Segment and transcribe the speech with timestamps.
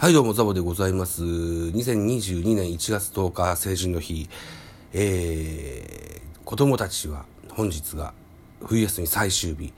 [0.00, 1.22] はい、どうも、ザボでございます。
[1.22, 4.30] 2022年1月10日、成人の日。
[4.94, 8.14] えー、子供たちは本日が
[8.64, 9.74] 冬休み最終日。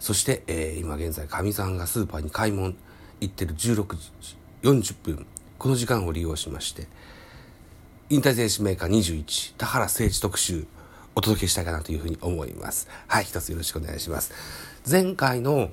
[0.00, 2.72] そして、えー、今現在、かみさんがスーパーに買い物
[3.20, 3.86] 行ってる16
[4.22, 5.26] 時40分。
[5.58, 6.86] この時間を利用しまして、
[8.08, 10.66] 引退選手メーカー21、田原誠一特集、
[11.14, 12.88] お届けしたいかなというふうに思います。
[13.08, 14.32] はい、一つよろしくお願いします。
[14.90, 15.68] 前回の、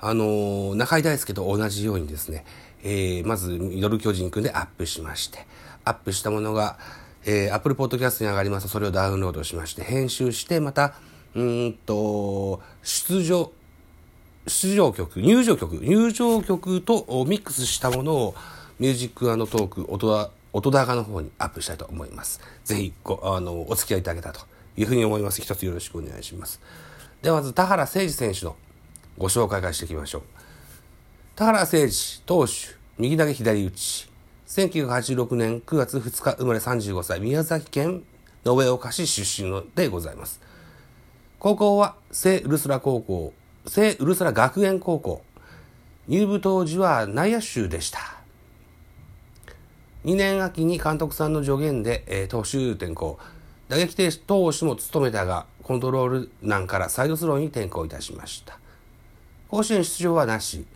[0.00, 2.44] あのー中井大輔と同じようにですね、
[2.82, 5.46] えー、まず、ミドル巨人くんでアップしまして、
[5.84, 6.78] アップしたものが、
[7.24, 10.94] えー、Apple Podcast に上がりますと、それをダウンロードしまして、編集して、また、
[11.34, 13.52] うんと、出場、
[14.46, 18.34] 出場曲、入場曲、入場曲とミックスしたものを
[18.78, 22.40] ミュージックトーク、音だ、音高の方にアップしたいと思います。
[22.64, 25.42] ぜひご、あの、お付き合いいただけたというふうに思います。
[25.42, 26.60] 一つよろしくお願いします。
[27.22, 28.56] ではまず、田原誠二選手の
[29.18, 30.37] ご紹介からしていきましょう。
[31.38, 32.52] 田原誠二投手、
[32.98, 34.10] 右投げ左打ち。
[34.48, 38.02] 1986年9月2日生まれ35歳、宮崎県
[38.44, 40.40] 延岡市出身のでございます。
[41.38, 43.32] 高校は聖ウルスラ高校、
[43.68, 45.22] 聖ウルスラ学園高校。
[46.08, 48.00] 入部当時は内野手でした。
[50.06, 53.16] 2年秋に監督さんの助言で、えー投手転向。
[53.68, 58.58] 打撃投手も務めたが、コントロール難からサイドスローに転向いたしました。
[59.48, 60.66] 甲子園出場はなし。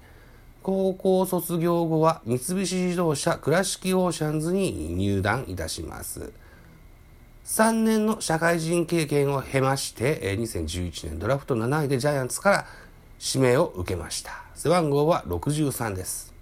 [0.62, 6.32] 高校卒業後は三菱自動車倉敷オーシャンズに入団いたします。
[7.44, 12.66] 3年の社会人経験を経まして、えー2011年ドラフト7位でジャイアンツから
[13.20, 14.44] 指名を受けました。
[14.54, 16.32] 背番号は63です。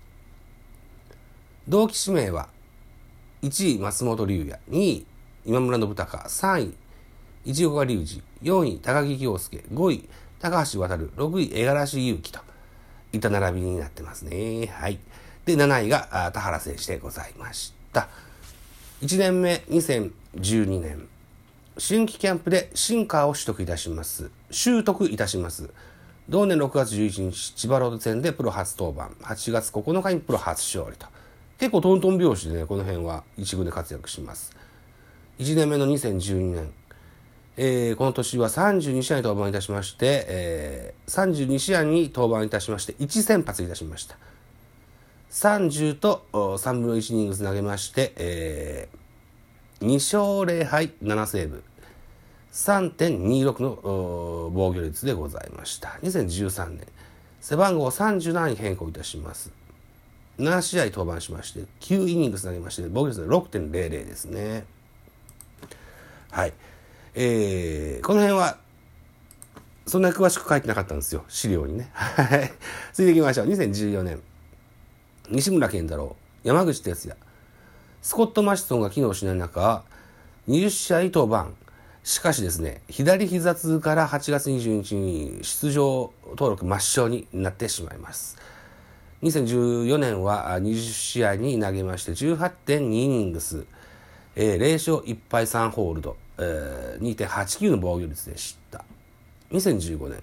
[1.66, 2.48] 同期指名は
[3.42, 5.06] 1位松本龍也、2位
[5.46, 6.74] 今村信孝、3位
[7.54, 10.08] 市岡隆二、4位高木京介、5位
[10.40, 12.49] 高橋渡、6位五十嵐祐希と
[13.12, 14.66] いった並びになってますね。
[14.66, 14.98] はい。
[15.44, 18.08] で、7位が田原選手でございました。
[19.02, 21.08] 1年目、2012年。
[21.78, 24.30] 春季キャンプでシンカーを取得いたします。
[24.50, 25.70] 習得いたします。
[26.28, 29.10] 同年6月11日、千葉ロード戦でプロ初登板。
[29.24, 31.06] 8月9日にプロ初勝利と。
[31.58, 34.54] 結構トントン拍子でね、この辺は一軍で活躍します。
[35.38, 36.72] 1年目の2012年。
[37.56, 44.16] えーこの年は32試合に登板いたしまして、えー32試合に登板いたしまして、1先発いたしました。
[45.30, 49.00] 30と3分の1イニングス投げまして、えー
[49.80, 51.62] 2勝0敗7セーブ。
[52.52, 55.98] 3.26の防御率でございました。
[56.02, 56.86] 2013年、
[57.40, 59.52] 背番号37に変更いたします。
[60.38, 64.64] 7試合登板しまして、9イニングス投げまして、防御率で6.00ですね。
[66.30, 66.52] はい。
[67.14, 68.58] えー、この辺は、
[69.86, 71.24] そんなに詳しく書いてなかったんですよ。
[71.28, 71.90] 資料にね。
[71.92, 72.52] はい。
[72.92, 73.46] 続いていきましょう。
[73.48, 74.20] 2014年。
[75.30, 77.16] 西村健太郎、山口哲也。
[78.02, 79.84] スコット・マシソンが機能しない中、
[80.48, 81.50] 20試合登板。
[82.02, 88.38] しかしですね、左膝痛から8月22日に出場登録抹消になってしまいます。
[89.22, 93.66] 2014年は20試合に投げまして18.2イニングス、
[94.34, 98.84] えー0勝1敗3ホールド、えー2.89の防御率でした。
[99.52, 100.22] 2015年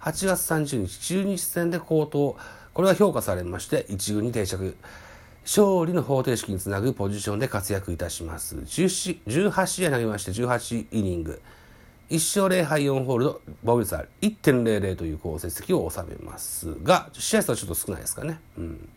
[0.00, 2.36] 8月30日中日戦で好投、
[2.74, 4.76] これは評価されまして1軍に定着。
[5.44, 8.56] 勝利の方程式につなぐポジションで活躍いたします。
[8.56, 11.40] 18試合投げまして18イニング。
[12.10, 18.40] 1勝0敗4ホールド、防御率ある1.00という好成績を収めますが、試合数はちょっと少ないですかね。
[18.58, 18.88] うん。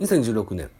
[0.00, 0.70] 2016年。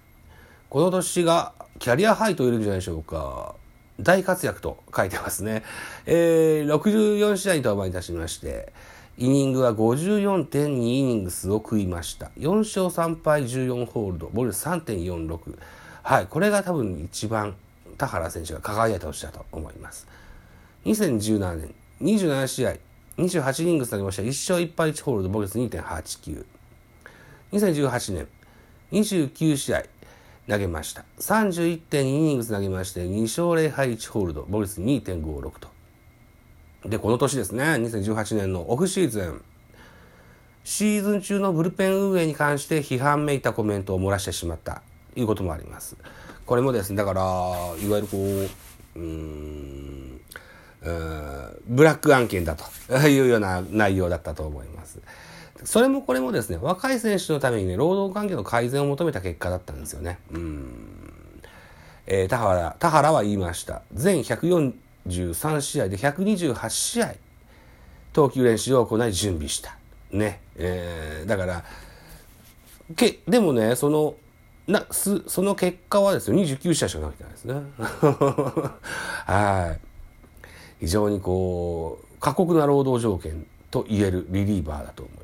[0.69, 3.55] この年がキャリアハイと言えるんじゃないでしょうか。
[4.03, 5.63] 大活躍と書いてますね。
[6.07, 8.73] えー、64試合に登板いたしまして、
[9.19, 12.31] イニングは54.2イニングスを食いました。
[12.39, 15.59] 4勝3敗14ホールド、ボール3.46。
[16.03, 17.55] はい、これが多分一番
[17.99, 20.09] 田原選手が輝いた年だと思います。
[20.85, 22.75] 2017年、27試合、
[23.19, 24.23] 28イニングス投げました。
[24.23, 26.45] 1勝1敗1ホールド、防御率2.89。
[27.53, 28.29] 2018年、
[28.93, 29.85] 29試合
[30.49, 31.05] 投げました。
[31.21, 35.69] 31.2イニングス投げまして、2勝0敗1ホールド、防御率2.56と。
[36.89, 39.45] で、この年ですね、2018年のオフシーズン、
[40.65, 44.83] シーズン中のブルペン運営に関して批判めいたコメントを漏らしてしまった
[45.15, 45.97] ということもあります。
[46.45, 48.19] これもですね、だから、いわゆるこ
[48.97, 50.21] う、う、ん
[51.69, 52.65] ブラック案件だと
[53.09, 54.99] いうような内容だったと思います。
[55.65, 60.19] それもこれもですね、若い選手のためにね、労働環境の改善を求めた結果だったんですよね。
[60.33, 61.13] うん。
[62.07, 63.83] えー田原、田原は言いました。
[63.93, 67.15] 全143試合で128試合、
[68.13, 69.77] 投球練習を行い準備した。
[70.11, 70.41] ね。
[70.57, 71.65] えーだから、
[72.97, 74.15] け、でもね、その、
[74.67, 77.55] なすその結果はですね29試合しかなてないですね
[79.27, 79.81] はい
[80.81, 85.22] 非常にこう過酷な労働条件と言えるリリーバーだと思います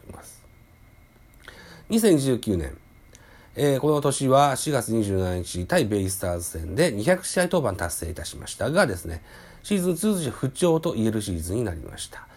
[1.91, 2.77] 2019年
[3.61, 9.21] えー、この年は4月27日対ベイスターズ戦で200試合登板達成いたしましたがですね、
[9.65, 12.29] シーズン通じて不調と言えるシーズンになりました。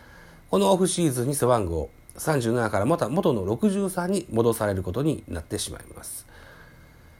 [0.50, 6.26] このオフシーズンに背番号37からまた元の63に戻されることになってしまいます。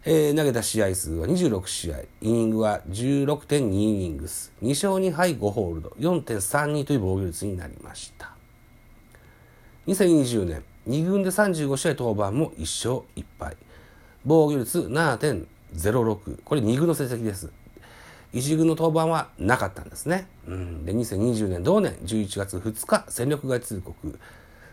[0.04, 8.32] えー、投げた試合数は26試合、イニングは16.2イニングス、2勝2敗5ホールド、4.32という防御率になりました。
[9.86, 13.56] 2020年、2軍で35試合登板も1勝1敗。
[14.26, 16.42] 防御率7.06。
[16.44, 17.52] これ2軍の成績です。
[18.34, 20.28] 1軍の登板はなかったんですね。
[20.48, 24.20] うん、で、2020年同年11月2日、戦力外通告。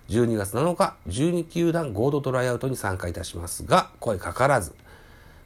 [0.09, 4.75] 12月7日、12球団合同トライアウトに参加いたしますが、声かからず。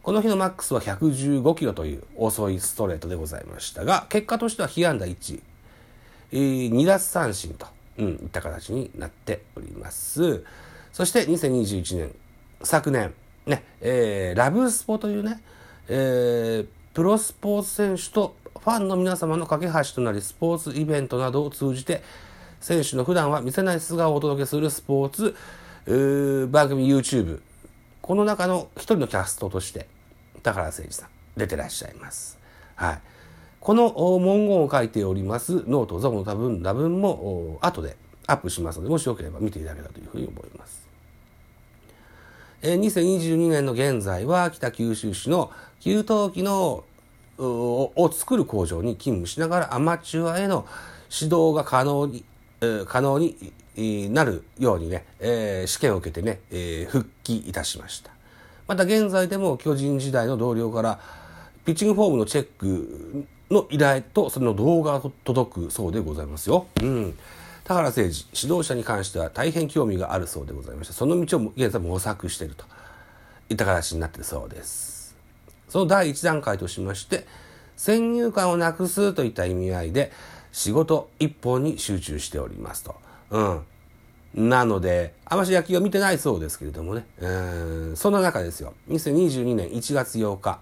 [0.02, 5.42] この日のマックスは115キロという遅いストレートでございましたが、結果としては被安打1、
[6.32, 7.66] えー、2奪三振と、
[7.98, 10.44] うん、いった形になっております。
[10.92, 12.14] そして2021年、
[12.62, 13.14] 昨年、
[13.46, 15.42] ね、えー、ラブスポというね、
[15.88, 22.02] えー、プロスポーツ選手とファンの皆様の架け橋となり、スポーツイベントなどを通じて、
[22.62, 25.36] 選手の普段は見せない素顔をお届けするスポーツ
[26.48, 27.40] 番組 YouTube
[28.00, 29.88] この中の一人のキャストとして
[30.42, 32.38] 高原誠二さん出てらっしゃいます。
[32.76, 33.00] はい。
[33.62, 40.82] この文言を書いておりますノート、ザボの多分、多分も後でアップしますので、もしよければ見ていただけたというふうに思います。
[42.62, 46.82] 2022年の現在は北九州市の給湯器の
[47.38, 50.66] を作る工場に勤務しながらアマチュアへの
[51.10, 52.24] 指導が可能に、
[52.86, 55.04] 可能になるようにね、
[55.66, 56.40] 試験を受けてね、
[56.88, 58.10] 復帰いたしました。
[58.66, 60.98] また現在でも巨人時代の同僚から
[61.64, 66.66] ピッチングフォームのチェックの依頼とその動画が届くそうでございますよ。
[66.80, 67.18] うん。
[67.64, 72.64] 田原誠二、指導者に関しては大変興味があるそうでございまして、その道を現在模索していると
[73.48, 75.14] いった形になっているそうです。
[75.68, 77.26] その第一段階としまして、
[77.76, 80.12] 先入観をなくすといった意味合いで、
[80.50, 82.94] 仕事一本に集中しておりますと。
[83.30, 83.62] うん。
[84.34, 90.60] なので、あまし野球を見てないそうですけれどもね、えー、そんな中ですよ、2022年1月8日、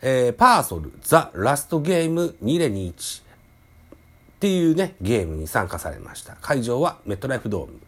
[0.00, 3.24] えー、パーソルザ・ラストゲーム2021っ
[4.40, 6.36] ていうね、ゲームに参加されました。
[6.40, 7.80] 会場はメットライフドーム。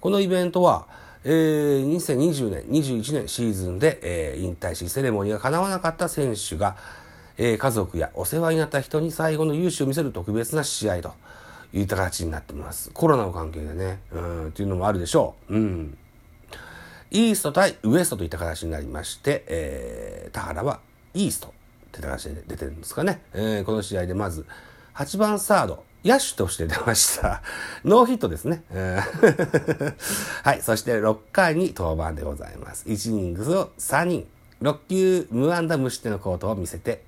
[0.00, 0.86] このイベントは、
[1.24, 6.76] えー、2020年、21年シーズンで、えー、引退し、セレモニーが叶わなかった選手が、
[7.38, 11.12] えー、家族やお世話になった人に最後の勇姿を見せる特別な試合と。
[11.72, 12.90] いった形になってます。
[12.92, 15.54] コロナの関係でね、うん、っていうのもあるでしょう。
[15.54, 15.98] うん。
[17.10, 20.80] イースト対ウエストといった形になりまして、えー、田原は
[21.14, 21.50] イーストっ
[21.90, 23.22] て形で出てるんですかね。
[23.34, 24.46] えー、この試合でまず、
[24.94, 27.42] 8番サード、野手として出ました。
[27.84, 28.62] ノーヒットですね。
[30.44, 30.62] はい。
[30.62, 32.86] そして6回に登板でございます。
[32.86, 34.28] 1イニングスを3人、
[34.62, 37.02] 6球無安打無失点の好投を見せて、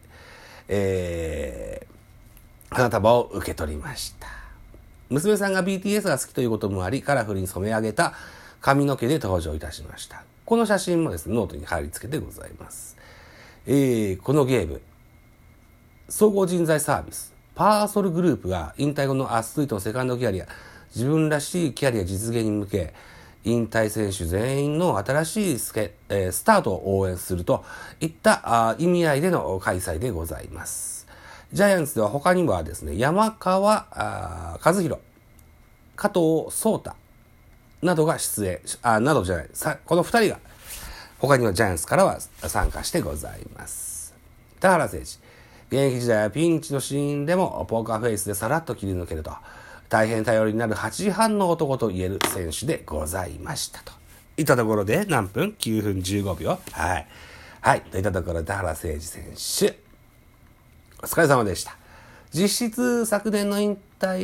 [0.68, 4.26] えー、花束を受け取りました。
[5.10, 8.14] 娘さんが BTS が好きということもあり、カラフルに染め上げた
[8.62, 10.22] 髪の毛で登場いたしました。
[10.44, 12.96] この写真もですね、ノートに貼り付けてございます。
[13.66, 14.80] えー、このゲーム、
[16.08, 20.46] 総合人材サービス、パーソルグループが引退後のアスリートのセカンドキャリア、
[20.94, 22.94] 自分らしいキャリア実現に向け、
[23.44, 27.64] 引退選手全員の新しいスケ、えー、スタートを応援すると
[28.00, 31.08] いったあ意味合いでの開催でございます。
[31.52, 35.00] ジャイアンツでは他にはですね、山川あ和弘、
[35.96, 37.01] 加藤壮太
[37.82, 40.38] などが出演、あ、などじゃない、さこの二人が、
[41.18, 44.14] 他にはジャイアンツからは参加してございます。
[44.60, 45.18] 田原誠司、
[45.68, 49.32] 現役時代はピンチのシーンでもポーカーフェイスでさらっと切り抜けると、
[49.88, 53.92] 大変頼りになる8時半の男と言える選手でございましたと。
[54.36, 57.06] いったところで何分 ?9 分15秒はい。
[57.60, 57.80] はい。
[57.82, 59.78] といったところで田原誠司選手。
[61.02, 61.76] お疲れ様でした。
[62.32, 64.20] 実質昨年の引退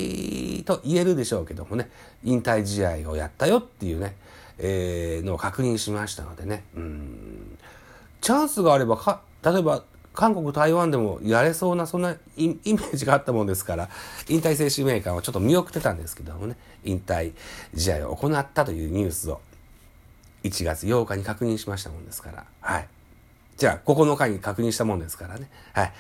[0.68, 1.90] と言えるでしょうけどもね、
[2.22, 4.16] 引退試合をやったよっていうね、
[4.58, 7.58] えー、のを確認しましたのでね、うん、
[8.20, 9.82] チャンスがあればか、例えば
[10.12, 13.88] 韓国、台湾でもやれそうな、そんなイメージがあったもんですから、
[14.28, 17.32] 引退選手メーカーはちょっと見送ってたんですけどもね、引退
[17.75, 19.40] 試合を行ったというニュースを
[20.44, 22.88] 1月8日に確認しましたもんですから、はい。
[23.58, 25.50] じゃあ、9日に確認したもんですからね。
[25.72, 25.92] はい。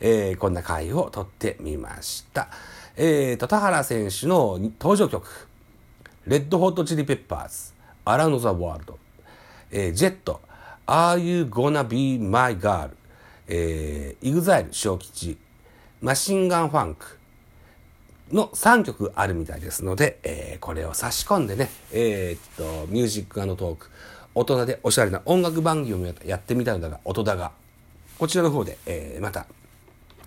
[0.00, 2.48] えー、こんな回を撮ってみました。
[2.94, 5.48] えーと、田原選手の登場曲、
[6.26, 7.72] レッドホットチリペッパーズ、
[8.04, 8.98] アラウンドザワールド、
[9.70, 10.42] えー、ジェット、
[10.86, 12.90] Are You Gonna Be My Girl?
[13.48, 15.38] えー、EXILE 小吉、
[16.02, 17.18] マシンガンファンク
[18.30, 23.90] の3曲あるみたいですので、えー、これを差し込んでね、えー、っと、ミュージックのトーク、
[24.36, 27.52] 大人でおしゃれな音楽番組をやってみたのだが、音だが、
[28.18, 29.46] こちらの方で、えー、また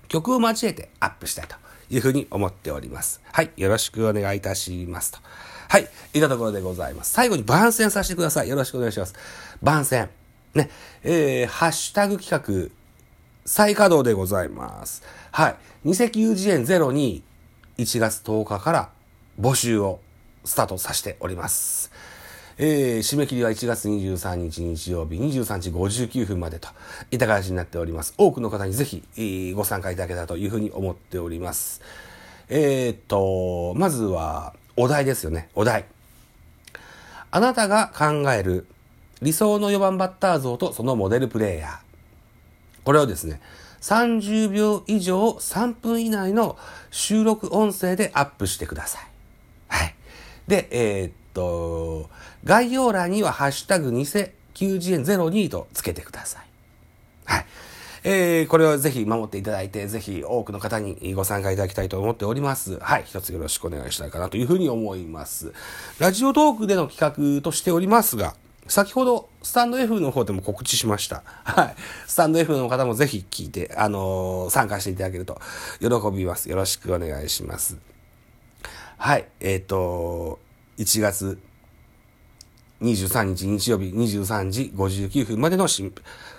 [0.07, 1.55] 曲を交えてアップしたいと
[1.91, 3.21] いうふうに思っております。
[3.31, 3.51] はい。
[3.55, 5.19] よろしくお願いいたしますと。
[5.69, 5.87] はい。
[6.15, 7.13] いたところでございます。
[7.13, 8.49] 最後に番宣させてください。
[8.49, 9.13] よろしくお願いします。
[9.61, 10.09] 番宣。
[10.55, 10.71] ね。
[11.03, 12.71] えー、ハッシュタグ企画、
[13.45, 15.03] 再稼働でございます。
[15.31, 15.55] はい。
[15.83, 17.21] 二石油次元ゼロに
[17.77, 18.89] 1月10日から
[19.39, 19.99] 募集を
[20.45, 21.91] スタートさせております。
[22.61, 26.67] えー、締め切りは1月23日日曜日23時59分までと
[27.09, 28.13] いった形になっております。
[28.17, 31.79] 多くの方にぜひ、えー、ご参加いただけたらというふうに思っております。
[32.49, 35.47] えー、っと、まずはお題ですよね。
[35.55, 35.85] お題。
[37.31, 38.67] あなたが考える
[39.21, 41.77] 理想の4番バッター像とそのモデルプレイヤー。
[42.83, 43.39] これをですね、
[43.79, 46.57] 30秒以上3分以内の
[46.91, 49.07] 収録音声でアップしてください。
[49.69, 49.95] はい。
[50.49, 52.09] で、えー、っと、
[52.43, 56.43] 概要欄にはハッシュタグ偽90円02とつけてください。
[57.25, 57.45] はい。
[58.03, 62.79] えー、これをぜひ守っていただいて、ぜひ多くの方にご参加いただきたいと思っております。
[62.79, 63.03] はい。
[63.05, 65.53] 一つよろしくお願いしたいかなというふうに思います。
[65.99, 68.35] ラジオトークでの企画としておりますが、
[68.67, 71.23] 先ほど、スタンド F の方でも告知しました。
[71.43, 71.75] はい。
[72.07, 75.39] スタンド F の方もぜひ聞いて、あのー、参加していただけると
[75.79, 76.49] 喜びます。
[76.49, 77.77] よろしくお願いします。
[78.97, 79.27] はい。
[79.39, 80.39] えっ、ー、と、
[80.79, 81.37] 1月
[82.81, 85.91] 23日日曜日23時59分までのし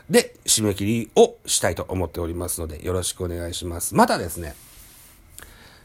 [0.08, 3.94] で締め切りをしたいと思っておりますのでよろしくお願いします。
[3.94, 4.54] またですね、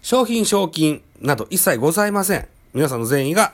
[0.01, 2.47] 商品賞金など一切ございません。
[2.73, 3.53] 皆さんの善意が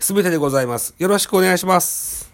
[0.00, 0.94] 全てでございます。
[0.98, 2.33] よろしくお願いします。